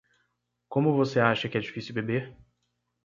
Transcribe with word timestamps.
Como 0.67 0.95
você 0.97 1.19
acha 1.19 1.47
que 1.47 1.55
é 1.55 1.61
difícil 1.61 1.93
beber? 1.93 2.35